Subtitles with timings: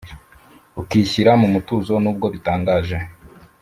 [0.81, 2.97] Ukishyira mu mutuzo N’ubwo bitangaje!